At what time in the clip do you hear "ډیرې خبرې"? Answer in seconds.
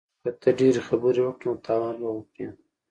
0.57-1.21